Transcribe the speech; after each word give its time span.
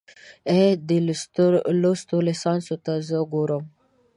اې، 0.49 0.61
دې 0.87 0.97
لوستو 1.81 2.17
ليسانسو 2.27 2.75
ته 2.85 2.93
چې 2.97 3.03
زه 3.07 3.17
ګورم 3.31 3.63